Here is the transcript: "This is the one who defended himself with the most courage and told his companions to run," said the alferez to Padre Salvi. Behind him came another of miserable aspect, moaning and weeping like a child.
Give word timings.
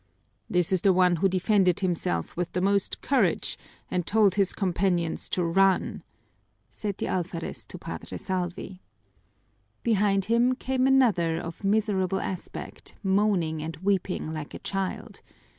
"This 0.49 0.73
is 0.73 0.81
the 0.81 0.93
one 0.93 1.17
who 1.17 1.29
defended 1.29 1.81
himself 1.81 2.35
with 2.35 2.53
the 2.53 2.59
most 2.59 3.01
courage 3.01 3.55
and 3.91 4.03
told 4.03 4.33
his 4.33 4.51
companions 4.51 5.29
to 5.29 5.43
run," 5.45 6.01
said 6.71 6.97
the 6.97 7.05
alferez 7.05 7.65
to 7.67 7.77
Padre 7.77 8.17
Salvi. 8.17 8.81
Behind 9.83 10.25
him 10.25 10.55
came 10.55 10.87
another 10.87 11.37
of 11.39 11.63
miserable 11.63 12.19
aspect, 12.19 12.95
moaning 13.03 13.61
and 13.61 13.77
weeping 13.83 14.33
like 14.33 14.55
a 14.55 14.65
child. 14.65 15.21